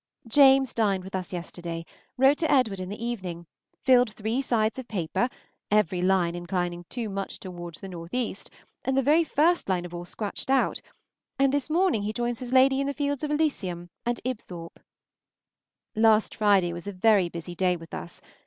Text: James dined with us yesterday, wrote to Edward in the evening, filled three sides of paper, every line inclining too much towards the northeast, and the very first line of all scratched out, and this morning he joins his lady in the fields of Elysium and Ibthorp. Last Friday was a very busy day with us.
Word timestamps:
James 0.27 0.73
dined 0.73 1.03
with 1.03 1.13
us 1.13 1.31
yesterday, 1.31 1.85
wrote 2.17 2.39
to 2.39 2.49
Edward 2.51 2.79
in 2.79 2.89
the 2.89 3.05
evening, 3.05 3.45
filled 3.83 4.11
three 4.11 4.41
sides 4.41 4.79
of 4.79 4.87
paper, 4.87 5.29
every 5.69 6.01
line 6.01 6.33
inclining 6.33 6.85
too 6.89 7.07
much 7.07 7.37
towards 7.37 7.79
the 7.81 7.87
northeast, 7.87 8.49
and 8.83 8.97
the 8.97 9.03
very 9.03 9.23
first 9.23 9.69
line 9.69 9.85
of 9.85 9.93
all 9.93 10.03
scratched 10.03 10.49
out, 10.49 10.81
and 11.37 11.53
this 11.53 11.69
morning 11.69 12.01
he 12.01 12.13
joins 12.13 12.39
his 12.39 12.51
lady 12.51 12.81
in 12.81 12.87
the 12.87 12.95
fields 12.95 13.23
of 13.23 13.29
Elysium 13.29 13.91
and 14.03 14.19
Ibthorp. 14.25 14.79
Last 15.95 16.33
Friday 16.33 16.73
was 16.73 16.87
a 16.87 16.91
very 16.93 17.29
busy 17.29 17.53
day 17.53 17.75
with 17.75 17.93
us. 17.93 18.23